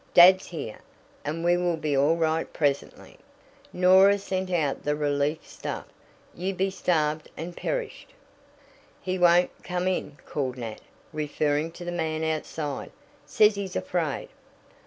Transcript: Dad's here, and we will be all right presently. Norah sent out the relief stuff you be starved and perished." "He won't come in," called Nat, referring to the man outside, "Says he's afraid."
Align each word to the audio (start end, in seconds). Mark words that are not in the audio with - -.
Dad's 0.15 0.47
here, 0.47 0.79
and 1.23 1.43
we 1.43 1.57
will 1.57 1.77
be 1.77 1.95
all 1.95 2.15
right 2.15 2.51
presently. 2.51 3.19
Norah 3.71 4.17
sent 4.17 4.49
out 4.49 4.81
the 4.83 4.95
relief 4.95 5.47
stuff 5.47 5.85
you 6.33 6.55
be 6.55 6.71
starved 6.71 7.29
and 7.37 7.55
perished." 7.55 8.11
"He 8.99 9.19
won't 9.19 9.51
come 9.63 9.87
in," 9.87 10.17
called 10.25 10.57
Nat, 10.57 10.81
referring 11.13 11.71
to 11.73 11.85
the 11.85 11.91
man 11.91 12.23
outside, 12.23 12.89
"Says 13.27 13.53
he's 13.53 13.75
afraid." 13.75 14.29